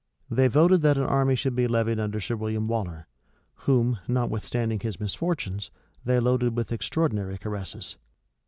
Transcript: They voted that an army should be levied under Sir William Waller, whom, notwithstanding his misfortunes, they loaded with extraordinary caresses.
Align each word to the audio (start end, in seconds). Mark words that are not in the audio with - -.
They 0.31 0.47
voted 0.47 0.81
that 0.81 0.97
an 0.97 1.03
army 1.03 1.35
should 1.35 1.55
be 1.55 1.67
levied 1.67 1.99
under 1.99 2.19
Sir 2.19 2.35
William 2.35 2.67
Waller, 2.67 3.05
whom, 3.53 3.99
notwithstanding 4.07 4.79
his 4.79 4.99
misfortunes, 4.99 5.69
they 6.03 6.19
loaded 6.19 6.57
with 6.57 6.71
extraordinary 6.71 7.37
caresses. 7.37 7.97